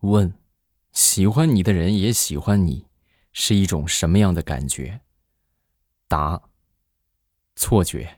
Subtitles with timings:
[0.00, 0.32] 问：
[0.92, 2.86] 喜欢你的人也喜欢你，
[3.32, 5.00] 是一种什么样的感觉？
[6.08, 6.40] 答：
[7.54, 8.16] 错觉。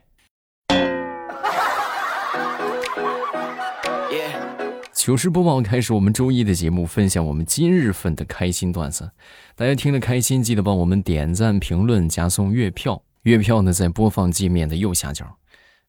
[4.93, 9.11] 糗事播报开始，我们周一的节目，分享我们今日份的开心段子。
[9.53, 13.03] 大家听得开心，记得帮我们点赞、评论、加送月票。
[13.23, 15.37] 月票呢，在播放界面的右下角。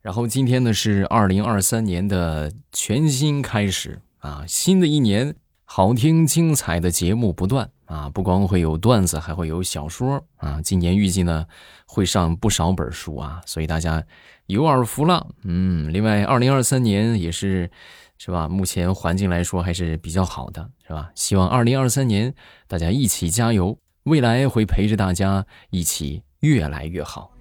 [0.01, 4.45] 然后今天呢，是二零二三年的全新开始啊！
[4.49, 5.37] 新的一年，
[5.77, 8.09] 好听精彩的节目不断啊！
[8.09, 10.63] 不光会有段子，还会有小说啊！
[10.63, 11.45] 今年预计呢，
[11.85, 14.01] 会上不少本书啊，所以大家
[14.47, 15.27] 有耳福了。
[15.43, 17.69] 嗯，另外，二零二三年也是。
[18.17, 18.49] 是吧？
[18.49, 21.11] 目前环境来说还是比较好的，是吧？
[21.17, 22.33] 希望二零二三年
[22.69, 27.33] 大家一起加油，未来会陪着大家一起越来越好。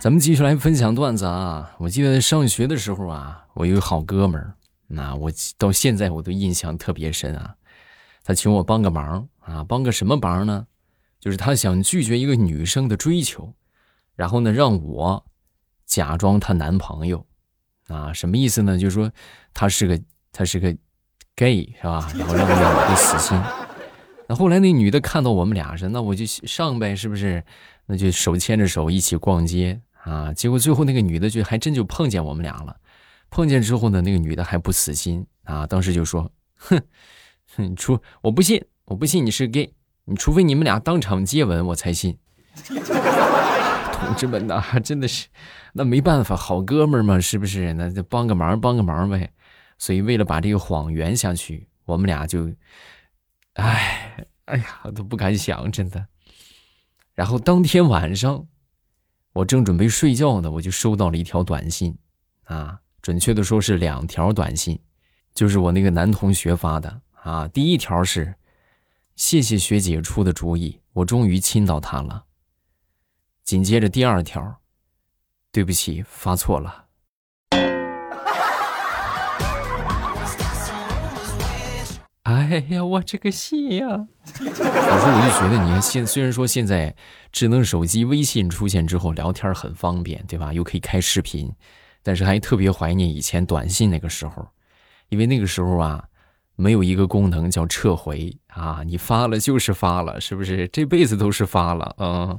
[0.00, 1.76] 咱们继续来分享段子啊！
[1.76, 4.54] 我记得上学的时候啊，我有个好哥们儿，
[4.86, 7.54] 那我到现在我都印象特别深啊。
[8.24, 10.66] 他请我帮个忙啊，帮个什么忙呢？
[11.20, 13.52] 就是他想拒绝一个女生的追求，
[14.16, 15.22] 然后呢，让我。
[15.84, 17.26] 假装她男朋友，
[17.88, 18.78] 啊，什么意思呢？
[18.78, 19.10] 就是说
[19.52, 20.00] 他是个
[20.32, 20.74] 他是个
[21.34, 22.08] gay 是吧？
[22.16, 23.36] 然后让那个女的死心。
[24.28, 27.44] 那后来那女的看到我们俩是，那我就上呗，是不是？
[27.86, 30.32] 那就手牵着手一起逛街啊。
[30.32, 32.76] 结果最后那个女的就还真就碰见我们俩了。
[33.30, 36.82] 碰见之后呢，那个女的还不死心啊，当时就说：“哼，
[37.56, 39.72] 哼，除我不信，我不信你是 gay，
[40.04, 42.18] 你除非你们俩当场接吻，我才信。
[44.00, 45.28] ”同志们呐，真的是，
[45.74, 47.72] 那没办法，好哥们儿嘛，是不是？
[47.74, 49.30] 那就帮个忙，帮个忙呗。
[49.78, 52.50] 所以为了把这个谎圆下去，我们俩就，
[53.54, 56.06] 哎，哎呀，都不敢想，真的。
[57.14, 58.46] 然后当天晚上，
[59.32, 61.96] 我正准备睡觉呢，我就收到了一条短信，
[62.44, 64.78] 啊，准确的说是两条短信，
[65.32, 67.46] 就是我那个男同学发的啊。
[67.48, 68.34] 第一条是，
[69.14, 72.24] 谢谢学姐出的主意，我终于亲到她了。
[73.44, 74.60] 紧接着第二条，
[75.52, 76.86] 对不起，发错了。
[82.24, 84.08] 哎呀，我这个戏呀！
[84.40, 86.94] 时候我就觉得，你现虽然说现在
[87.30, 90.52] 智能手机微信出现之后，聊天很方便，对吧？
[90.52, 91.52] 又可以开视频，
[92.02, 94.48] 但是还特别怀念以前短信那个时候，
[95.08, 96.04] 因为那个时候啊，
[96.56, 100.66] 没有一个功能叫撤回啊，你发了就是发了，是不是？
[100.68, 102.38] 这辈子都是发了啊。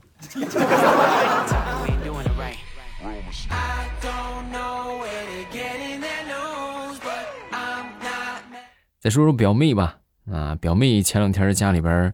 [9.00, 9.98] 再说说表妹吧，
[10.30, 12.14] 啊，表妹前两天家里边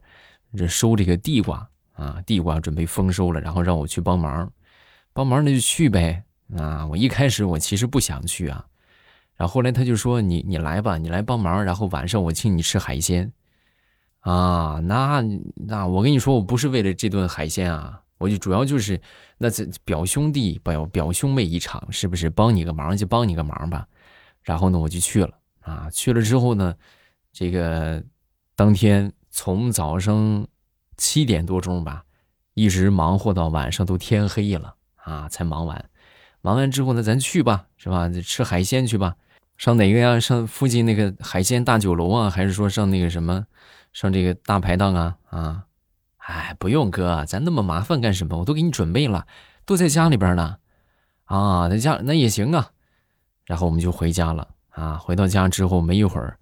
[0.56, 4.51] 这收这个地瓜啊，地瓜准备丰收了，然后让我去帮忙，
[5.13, 6.23] 帮忙那就去呗，
[6.56, 8.66] 啊，我一开始我其实不想去啊，
[9.35, 13.31] 然后后来他就说你你来吧，你来帮忙，然后晚上我请你吃海鲜，
[14.22, 15.22] 啊，那
[15.56, 19.00] 那我跟你说我不是为了这顿海鲜啊，我就主要就是
[19.38, 23.85] 那这表兄弟表表兄妹一场，是不是帮你个忙就帮你个忙吧，
[24.44, 25.34] 然后呢我就去了。
[25.62, 26.73] 啊，去了之后呢，
[27.39, 28.03] 这个
[28.55, 30.47] 当天从早上
[30.97, 32.03] 七点多钟吧，
[32.55, 35.85] 一直忙活到晚上都天黑了啊，才忙完。
[36.41, 38.09] 忙完之后呢，咱去吧，是吧？
[38.25, 39.17] 吃海鲜去吧。
[39.55, 40.19] 上哪个呀？
[40.19, 43.45] 上附近那个海鲜大酒楼啊，还是说上那个什么，
[43.93, 45.17] 上这个大排档啊？
[45.29, 45.65] 啊，
[46.17, 48.35] 哎，不用哥，咱那么麻烦干什么？
[48.39, 49.27] 我都给你准备了，
[49.63, 50.57] 都在家里边呢。
[51.25, 52.71] 啊，在家那也行啊。
[53.45, 54.55] 然后我们就回家了。
[54.69, 56.39] 啊，回到家之后没一会儿，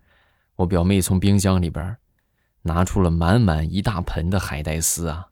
[0.57, 1.97] 我表妹从冰箱里边
[2.61, 5.27] 拿出了满满一大盆的海带丝啊！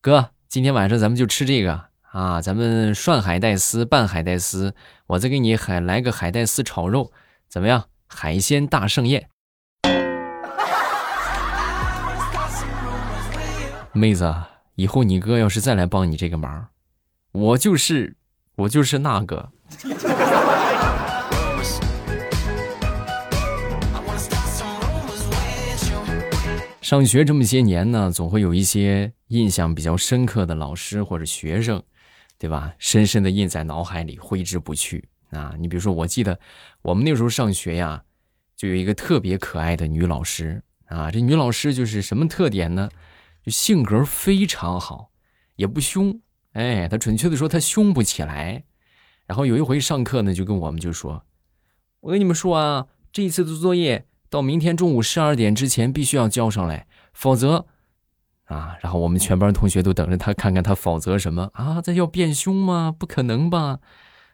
[0.00, 2.42] 哥，今天晚上咱们就吃这个啊！
[2.42, 4.74] 咱们涮海带丝，拌海带丝，
[5.06, 7.12] 我再给你海来个海带丝炒肉，
[7.48, 7.84] 怎么样？
[8.08, 9.28] 海鲜大盛宴！
[13.92, 14.34] 妹子，
[14.74, 16.68] 以后你哥要是再来帮你这个忙，
[17.30, 18.16] 我就是
[18.56, 19.50] 我就是那个。
[26.92, 31.82] 上学这么些年呢，总会有一些印象比较深刻的老师或者学生，
[32.38, 32.74] 对吧？
[32.76, 35.54] 深深的印在脑海里，挥之不去啊！
[35.58, 36.38] 你比如说，我记得
[36.82, 38.04] 我们那时候上学呀，
[38.54, 41.10] 就有一个特别可爱的女老师啊。
[41.10, 42.90] 这女老师就是什么特点呢？
[43.42, 45.12] 就性格非常好，
[45.56, 46.20] 也不凶。
[46.52, 48.64] 哎，她准确的说，她凶不起来。
[49.24, 51.24] 然后有一回上课呢，就跟我们就说
[52.00, 57.66] ：“我跟你们说啊，这一次的作业。”到明天中午十二点之前必须要交上来，否则，
[58.44, 61.82] 啊，然后我们全班同学都等着他看看他否则什么啊？
[61.82, 62.90] 这要变凶吗？
[62.98, 63.80] 不可能吧？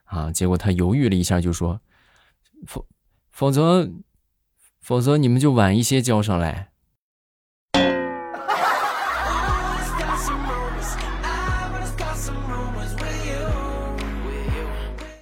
[0.05, 0.31] 啊！
[0.31, 1.81] 结果他犹豫了一下，就说
[2.65, 2.87] ：“否
[3.33, 3.91] 否则
[4.81, 6.69] 否则你们就晚一些交上来。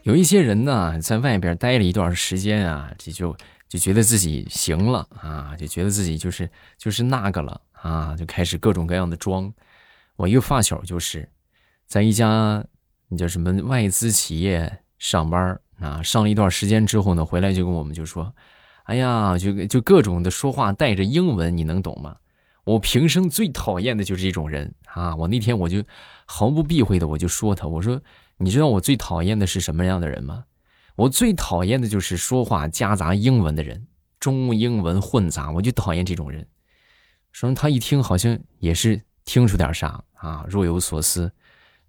[0.02, 3.34] 有一些人呢，在外边待了一段时间啊，这就
[3.76, 9.52] 就觉得自己行了啊，就觉得自己就是就是那个了啊，就开始各种各样的装。
[10.17, 11.28] 我一个发小就是，
[11.87, 12.64] 在一家
[13.08, 18.34] 你叫什么外资企业上班啊，上了一段时间之后呢，回来就跟我们就说
[18.84, 22.17] ：“哎呀，就就各种的说话带着英文，你能懂吗？”
[22.64, 25.14] 我平生最讨厌的就是这种人啊！
[25.17, 25.84] 我那天我就
[26.25, 28.00] 毫不避讳的我就说他，我说。
[28.38, 30.44] 你知道我最讨厌的是什么样的人吗？
[30.96, 33.87] 我最讨厌的就是说话夹杂英文的人，
[34.19, 36.48] 中英文混杂，我就讨厌这种人。
[37.32, 41.32] 说他一听好像也是听出点啥啊，若有所思。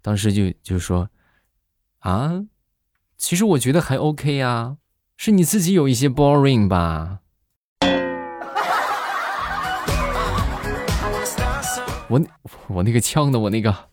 [0.02, 1.08] 当时就就说
[2.00, 2.44] 啊，
[3.16, 4.76] 其实我觉得还 OK 呀，
[5.16, 7.20] 是你自己有一些 boring 吧。
[12.10, 12.20] 我
[12.68, 13.87] 我那个呛的我那个。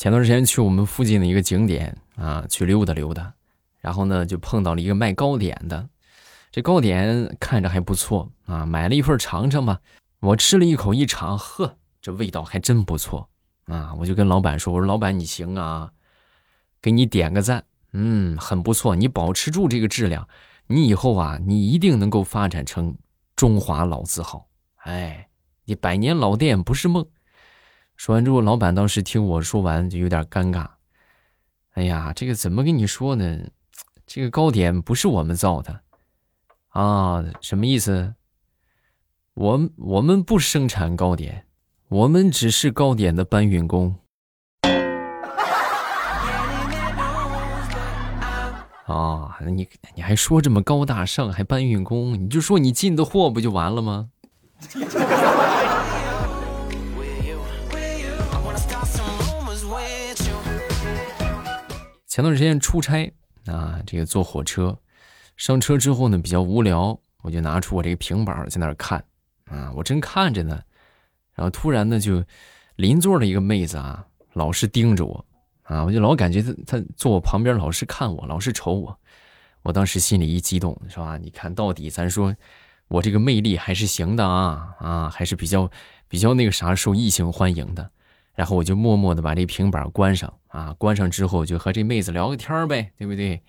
[0.00, 3.34] 前段时间去我们附近的一个景点啊，去溜达溜达，
[3.80, 5.90] 然后呢就碰到了一个卖糕点的，
[6.50, 9.78] 这糕点看着还不错啊，买了一份尝尝吧。
[10.20, 13.28] 我吃了一口一尝，呵，这味道还真不错
[13.66, 13.94] 啊！
[13.98, 15.90] 我就跟老板说：“我说老板你行啊，
[16.80, 17.62] 给你点个赞，
[17.92, 20.26] 嗯，很不错，你保持住这个质量，
[20.68, 22.96] 你以后啊，你一定能够发展成
[23.36, 24.48] 中华老字号。
[24.76, 25.28] 哎，
[25.66, 27.06] 你百年老店不是梦。”
[28.00, 30.66] 说完之后，老板当时听我说完就有点尴尬。
[31.72, 33.38] 哎呀，这个怎么跟你说呢？
[34.06, 35.82] 这个糕点不是我们造的
[36.68, 37.22] 啊？
[37.42, 38.14] 什么意思？
[39.34, 41.44] 我我们不生产糕点，
[41.88, 43.94] 我们只是糕点的搬运工。
[48.86, 52.14] 啊，你你还说这么高大上，还搬运工？
[52.14, 54.08] 你就说你进的货不就完了吗？
[62.10, 63.10] 前段时间出差
[63.46, 64.76] 啊，这个坐火车，
[65.36, 69.02] 上车之后呢比较无聊，我就拿出我这个平板在那儿看
[69.44, 70.60] 啊，我正看着呢，
[71.34, 72.22] 然后突然呢就
[72.74, 75.24] 邻座的一个妹子啊，老是盯着我
[75.62, 78.98] 啊，我就老感觉她她坐我旁边老是看我，老是瞅我，
[79.62, 81.16] 我当时心里一激动，是吧？
[81.16, 82.34] 你看到底咱说
[82.88, 85.70] 我这个魅力还是行的啊啊，还是比较
[86.08, 87.88] 比较那个啥受异性欢迎的。
[88.40, 93.42] 然后我就默默的把这平板关上啊，关上之后就和这妹子聊个天呗，对不对？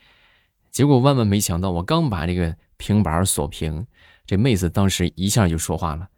[0.69, 3.87] 结果万万没想到，我刚把这个平板锁屏，
[4.25, 6.09] 这妹子当时一下就说话了：“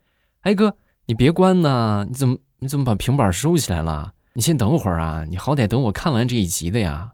[0.41, 0.75] 哎哥，
[1.05, 4.11] 你别关呐，你怎么你怎么把平板收起来了？
[4.33, 7.11] 你先等会儿啊，你好歹等我看完这一集的呀。”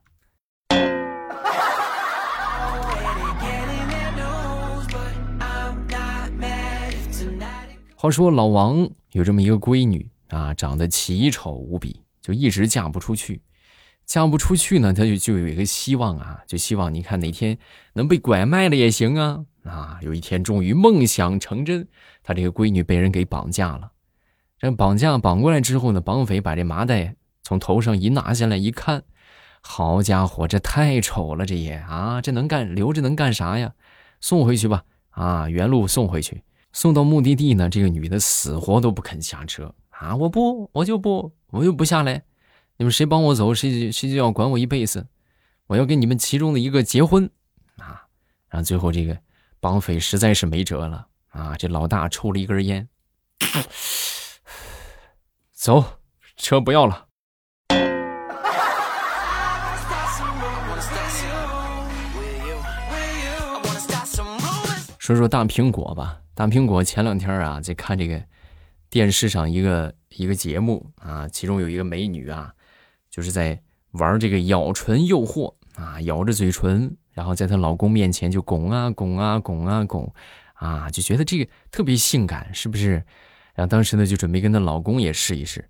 [7.98, 10.10] 话说老王有这么一个闺女。
[10.30, 13.42] 啊，长得奇丑无比，就一直嫁不出去。
[14.06, 17.58] 嫁不出去呢，他就就有一个希望啊，就希望你看哪天
[17.94, 19.46] 能被拐卖了也行啊。
[19.64, 21.88] 啊，有一天终于梦想成真，
[22.24, 23.92] 他这个闺女被人给绑架了。
[24.58, 29.04] 这绑架绑过来之后呢，绑匪把这麻袋从头上一拿下来，一看，
[29.62, 33.74] 好家伙，这太丑了，这也啊，这能干留着能干啥呀？
[34.22, 36.44] 送回去吧，啊，原路送回去。
[36.74, 39.74] 送到目的地呢，这个女的死活都不肯下车。
[40.00, 40.16] 啊！
[40.16, 42.24] 我不，我就不，我又不下来。
[42.78, 45.06] 你们谁帮我走，谁谁就要管我一辈子。
[45.68, 47.30] 我要跟你们其中的一个结婚
[47.78, 48.08] 啊！
[48.48, 49.18] 然后最后这个
[49.60, 51.54] 绑匪实在是没辙了啊！
[51.58, 52.88] 这老大抽了一根烟，
[55.52, 55.84] 走，
[56.38, 57.08] 车不要了。
[64.98, 68.29] 说说大苹果吧，大苹果前两天啊，在看这个。
[68.90, 72.54] 电视上一个一个节目啊，其中有一个美女啊，
[73.10, 80.12] 就是在玩这个咬唇诱惑啊，咬着嘴唇，然后在她老公面前就拱啊拱啊拱啊拱，
[80.56, 83.04] 啊，就觉得这个特别性感，是不是？
[83.54, 85.70] 然后当时呢，就准备跟她老公也试一试，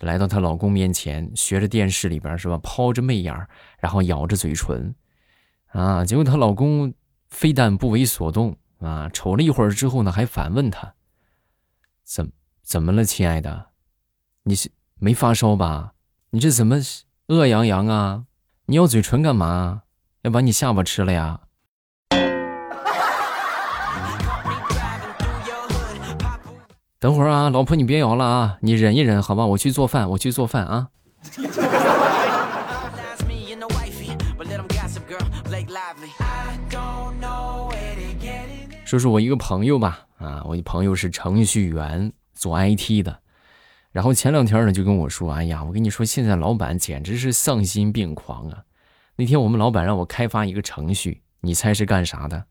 [0.00, 3.34] 来到她老公面前，学着电视里边是吧，抛着媚眼
[3.78, 4.94] 然后咬着嘴唇，
[5.68, 6.94] 啊，结果她老公
[7.30, 10.94] 非但不为所动啊，瞅了一会儿之后呢，还反问她，
[12.04, 12.30] 怎？
[12.62, 13.66] 怎么了，亲爱的？
[14.44, 15.92] 你是没发烧吧？
[16.30, 16.76] 你这怎么
[17.28, 18.24] 饿洋洋啊？
[18.66, 19.82] 你咬嘴唇干嘛？
[20.22, 21.40] 要把你下巴吃了呀？
[26.98, 29.46] 等会儿啊，老婆，你别咬了啊，你忍一忍，好吧？
[29.46, 30.88] 我去做饭，我去做饭啊。
[38.84, 43.20] 说说我一个朋友吧，啊，我一朋友是程序员，做 IT 的。
[43.92, 48.64] 然后前两天呢，就跟我说：“哎呀，我跟你说，现在老板简直是丧心病狂啊！
[49.16, 52.46] 那天我们老板让我开发一个程序，你猜是干啥的？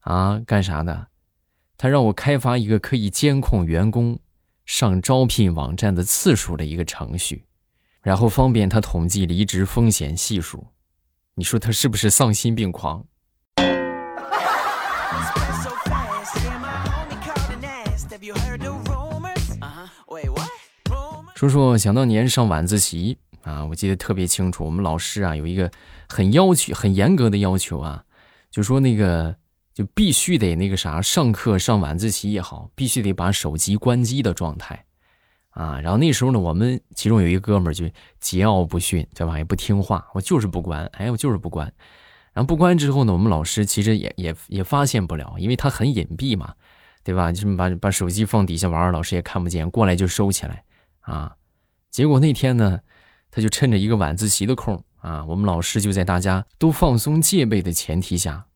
[0.00, 1.08] 啊，干啥的？
[1.78, 4.18] 他让我开发一个可以监控员工
[4.64, 7.44] 上招聘网站的次数的一个程序，
[8.02, 10.66] 然后方便他统计离职风险系数。
[11.34, 13.06] 你说他是不是丧心病狂？”
[21.48, 24.64] 说说想当年上晚自习啊，我记得特别清楚。
[24.64, 25.70] 我们老师啊有一个
[26.08, 28.02] 很要求、很严格的要求啊，
[28.50, 29.34] 就说那个
[29.72, 34.84] 就必须得那个啥，上课上晚自习也好，必须得把手机关机的状态
[35.50, 35.80] 啊。
[35.80, 37.84] 然后那时候呢，我们其中有一个哥们儿就
[38.20, 39.38] 桀骜不驯，对吧？
[39.38, 41.72] 也不听话，我就是不关，哎，我就是不关。
[42.32, 46.54] 然后不关之后呢，我们老师其实也也也发现不了，因为他很隐蔽嘛，
[47.04, 47.30] 对吧？
[47.30, 50.64] 就是把把手机放底下玩，老师也看不见，过来就收起来。
[51.06, 51.36] 啊，
[51.88, 52.80] 结果那天呢，
[53.30, 58.46] 他就趁着一个晚自习的空啊，我们老师就在大家都放松戒备的前提下，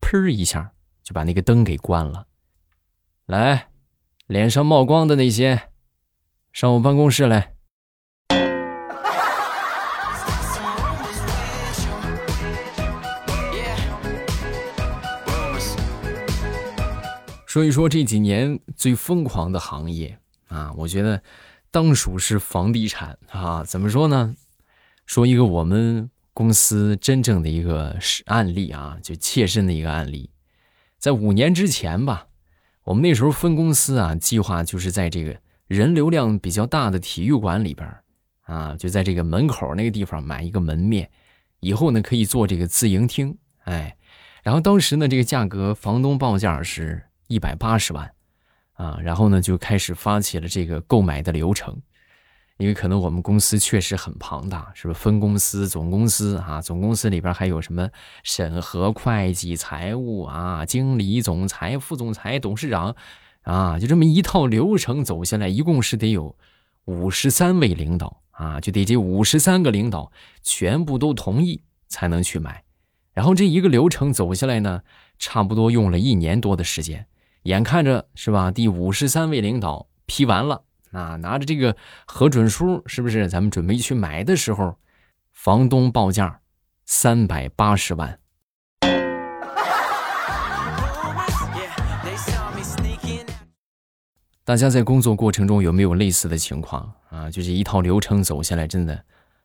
[0.00, 2.28] 砰一下就把那个灯给关了。
[3.26, 3.70] 来，
[4.28, 5.70] 脸上冒光的那些，
[6.52, 7.54] 上我办公室来。
[17.44, 21.20] 说一说这几年最疯狂的行业啊，我觉得。
[21.70, 23.62] 当属是房地产啊？
[23.64, 24.34] 怎么说呢？
[25.04, 27.96] 说一个我们公司真正的一个
[28.26, 30.30] 案例啊，就切身的一个案例。
[30.98, 32.28] 在五年之前吧，
[32.84, 37.88] 我们那时候分公司啊，计划就是在这个人流量比较大的体育馆里边
[38.42, 41.10] 啊，就在这个门口那个地方买一个门面，
[41.60, 43.36] 以后呢可以做这个自营厅。
[43.64, 43.96] 哎，
[44.42, 48.10] 然后当时呢，这个价格房东报价是一百八十万。
[48.78, 51.76] 啊，然后呢，就开始发起了这个购买的流程，
[52.58, 56.60] 因为可能我们公司确实很庞大，是不是分公司、总公司啊？
[56.60, 57.90] 总公司里边还有什么
[58.22, 62.94] 审核、会计、财务啊、经理、总裁、副总裁、董事长
[63.42, 63.80] 啊？
[63.80, 66.36] 就这么一套流程走下来，一共是得有
[66.84, 72.62] 五十三位领导啊，就得这五十三个领导全部都同意才能去买。
[73.12, 74.82] 然后这一个流程走下来呢，
[75.18, 77.06] 差不多用了一年多的时间。
[77.48, 78.50] 眼看着是吧？
[78.50, 81.74] 第五十三位领导批完了，啊，拿着这个
[82.06, 83.26] 核准书，是不是？
[83.26, 84.76] 咱们准备去买的时候，
[85.32, 86.40] 房东报价
[86.84, 88.18] 三百八十万。
[94.44, 97.30] 大家在工作过程中有没有类似的情况啊？
[97.30, 99.02] 就是一套流程走下来，真的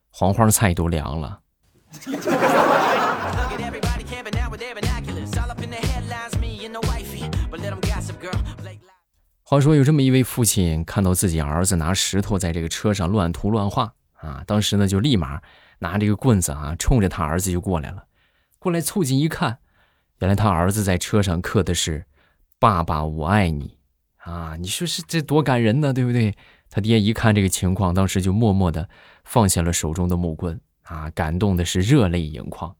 [0.09, 1.39] 黄花菜都凉了。
[9.41, 15.41] 话说有这么一位父亲，看到自己儿子拿石头在这个车上乱涂乱画啊，当时呢就立马
[15.79, 18.05] 拿这个棍子啊，冲着他儿子就过来了。
[18.57, 19.59] 过来凑近一看，
[20.19, 22.05] 原来他儿子在车上刻的是
[22.57, 23.77] “爸爸我爱你”
[24.23, 24.55] 啊！
[24.57, 26.35] 你说是这多感人呢，对不对？
[26.69, 28.89] 他爹一看这个情况，当时就默默的
[29.25, 32.75] 放下了手中的木棍啊，感动的是热泪盈眶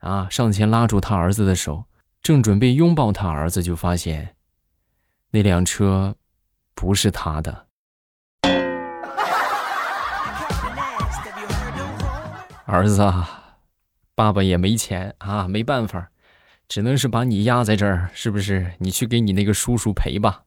[0.00, 1.84] 啊，上前拉住他儿子的手，
[2.20, 4.34] 正准备拥抱他儿子，就发现。
[5.32, 6.16] 那辆车
[6.74, 7.66] 不是他的，
[12.66, 13.08] 儿子，
[14.16, 16.10] 爸爸也没钱啊，没办法，
[16.66, 18.72] 只能是把你压在这儿，是不是？
[18.78, 20.42] 你去给你那个叔叔赔吧。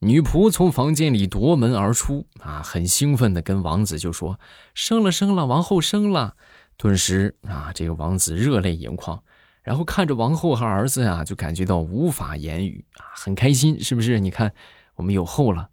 [0.00, 4.38] 女仆从房间里夺门而出啊，很兴奋的跟王子就说
[4.74, 6.36] ：“生了，生了，王后生了。”
[6.76, 9.22] 顿时啊，这个王子热泪盈眶，
[9.62, 14.18] 然后看着王后和儿子呀，就感觉到无法言语啊，很开心，是不是？
[14.18, 14.52] 你看，
[14.96, 15.70] 我们有后了。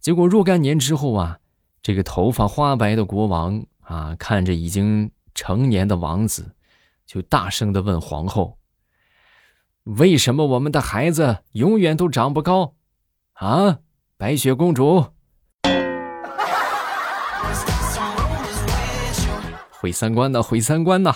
[0.00, 1.38] 结果若干年之后啊，
[1.82, 6.52] 这个头发花白的国王啊，看着已经成年的王子，
[7.06, 8.58] 就大声的问皇后
[9.84, 12.74] ：“为什么我们的孩子永远都长不高？
[13.34, 13.80] 啊，
[14.16, 15.06] 白雪公主？”
[19.80, 20.42] 毁三观的！
[20.42, 21.14] 毁三观呐！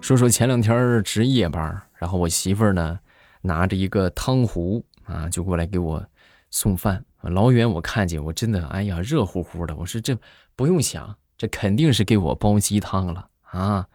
[0.00, 2.98] 说说前两天值夜班，然后我媳妇儿呢
[3.42, 6.04] 拿着一个汤壶啊，就过来给我
[6.50, 7.04] 送饭。
[7.20, 9.76] 老远我看见，我真的哎呀热乎乎的。
[9.76, 10.18] 我说这
[10.56, 13.86] 不用想这肯定是给我煲鸡汤了啊，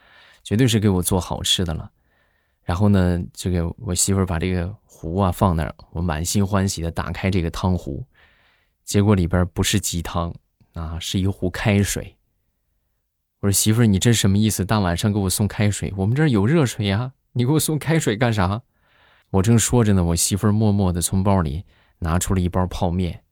[0.46, 1.92] 绝对是给我做好吃的了。
[2.70, 8.06] 然后呢，这个我媳妇儿把这个壶啊放那儿，我满心欢喜的打开这个汤壶，
[8.86, 10.32] 结果里边不是鸡汤
[10.74, 12.16] 啊，是一壶开水。
[13.40, 14.64] 我说媳妇儿，你这什么意思？
[14.64, 15.92] 大晚上给我送开水？
[15.98, 18.62] 我们这儿有热水呀，你给我送开水干啥？
[19.32, 21.66] 我正说着呢，我媳妇儿默默的从包里
[21.98, 23.24] 拿出了一包泡面。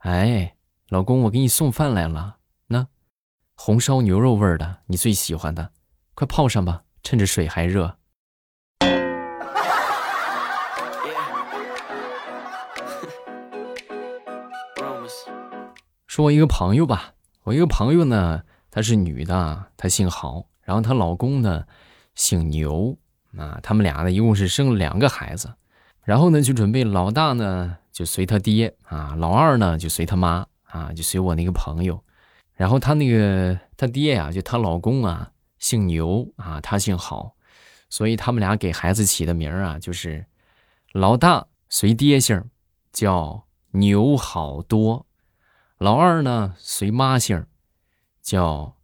[0.00, 0.54] 哎，
[0.90, 2.86] 老公，我给你送饭来了，那
[3.54, 5.72] 红烧牛肉味儿的，你最喜欢的，
[6.14, 7.96] 快泡上吧，趁着水还热。
[16.16, 18.42] 说我一个朋友吧，我一个朋友呢。
[18.70, 21.66] 她是女的，她姓郝，然后她老公呢
[22.14, 22.96] 姓牛。
[23.36, 25.52] 啊，他们俩呢一共是生了两个孩子，
[26.04, 28.74] 然后呢就准备老大呢就随他爹。
[28.84, 30.46] 啊，老二呢就随他妈。
[30.64, 32.02] 啊，就随我那个朋友，
[32.54, 36.26] 然后他那个他爹呀，就她老公啊姓牛。
[36.36, 37.30] 啊，他姓郝，
[37.90, 40.24] 所以他们俩给孩子起的名啊就是
[40.92, 42.42] 老大随爹姓
[42.90, 45.05] 叫牛好多，
[45.78, 47.44] 老二呢随妈姓
[48.22, 48.76] 叫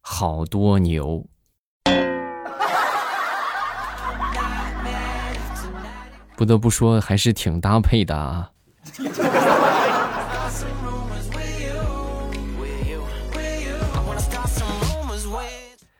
[0.00, 1.26] 好多牛，
[6.34, 8.50] 不得不说还是挺搭配的啊。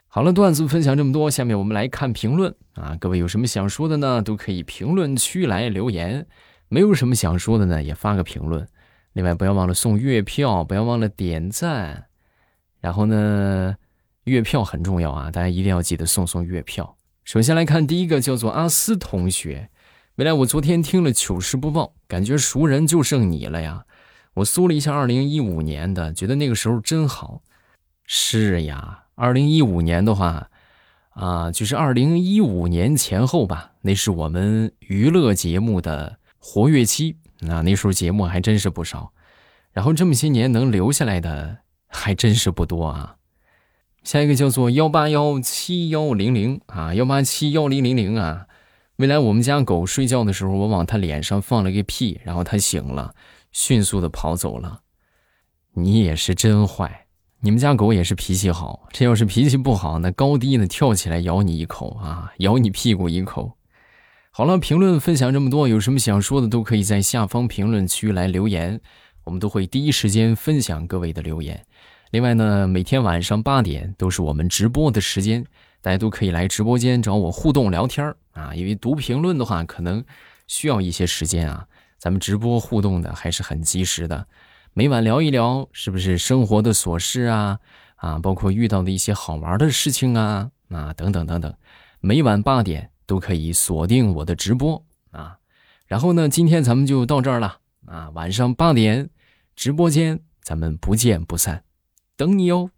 [0.08, 2.96] 好了，段子分享这么多，下面我们来看评论啊。
[2.98, 4.22] 各位有什么想说的呢？
[4.22, 6.26] 都可以评论区来留言。
[6.68, 8.66] 没有什么想说的呢，也发个评论。
[9.12, 12.06] 另外，不要忘了送月票，不要忘了点赞。
[12.80, 13.76] 然后呢，
[14.24, 16.96] 月票很重要啊，大家一定要记得送送月票。
[17.24, 19.68] 首先来看第一个，叫做阿斯同学。
[20.16, 23.84] 未来我昨天听了糗事播报，感觉熟人就剩你了呀。
[24.34, 27.42] 我搜了一下二零一五年的，觉得那个时候真好。
[28.04, 30.50] 是呀，二零一五年的话，
[31.10, 37.16] 啊，就是二零一五年前后吧，那是我们娱乐节目的活跃期。
[37.42, 39.12] 那那时候节目还真是不少。
[39.72, 41.58] 然后这么些年能留下来的。
[41.94, 43.16] 还真是不多啊！
[44.02, 48.46] 下一个叫做幺八幺七幺零零啊，幺八七幺零零零啊。
[48.96, 53.14] 未来我们家狗睡觉的时候，我往它脸上放了个屁，然后它醒了，
[53.50, 54.80] 迅速的跑走了。
[55.74, 57.08] 你也是真坏，
[57.40, 58.88] 你们家狗也是脾气好。
[58.90, 63.58] 这要是脾气不好，那高低呢跳起来咬你一口啊，咬你屁股一口。
[64.34, 68.80] 好了，评论分享这么多，有什么想说的都可以在下方评论区来留言，
[69.24, 71.62] 我们都会第一时间分享各位的留言。
[72.12, 75.44] 另外呢，每天晚上八点都是我们直播的时间，
[75.82, 78.54] 大家都可以来直播间找我互动聊天啊。
[78.54, 80.02] 因为读评论的话，可能
[80.46, 81.66] 需要一些时间啊。
[81.98, 84.26] 咱们直播互动的还是很及时的，
[84.72, 87.58] 每晚聊一聊是不是生活的琐事啊
[87.96, 91.54] 啊，包括遇到的一些好玩的事情啊啊等等等等。
[92.00, 95.36] 每晚八点都可以锁定我的直播啊。
[95.86, 98.08] 然后呢，今天咱们就到这儿了啊。
[98.14, 99.10] 晚上八点
[99.54, 101.62] 直播间，咱们不见不散。
[102.16, 102.70] 等你哦。